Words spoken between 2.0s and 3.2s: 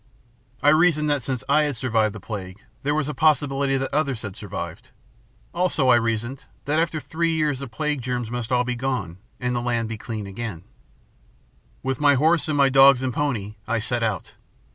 the plague, there was a